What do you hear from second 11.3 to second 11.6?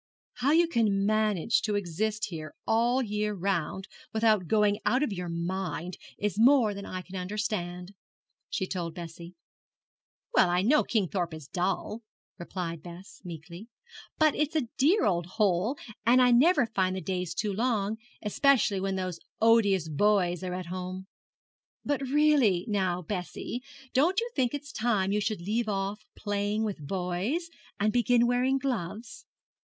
is